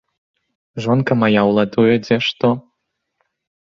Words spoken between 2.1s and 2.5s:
што.